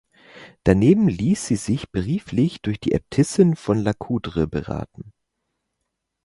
[0.63, 5.13] Daneben ließ sie sich brieflich durch die Äbtissin von La Coudre beraten.